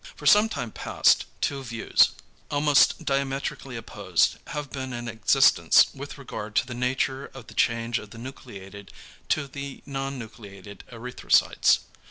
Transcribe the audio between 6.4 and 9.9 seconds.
to the nature of the change of the nucleated to the